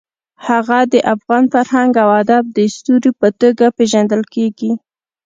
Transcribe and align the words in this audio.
هغه 0.47 0.79
د 0.93 0.95
افغان 1.13 1.43
فرهنګ 1.53 1.91
او 2.03 2.09
ادب 2.21 2.43
د 2.57 2.59
ستوري 2.75 3.11
په 3.19 3.27
توګه 3.39 3.65
پېژندل 3.77 4.21
کېږي. 4.33 4.71